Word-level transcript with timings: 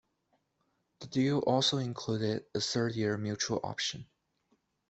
The 1.01 1.05
deal 1.05 1.41
also 1.45 1.77
included 1.77 2.45
a 2.55 2.59
third-year 2.59 3.19
mutual 3.19 3.59
option. 3.63 4.07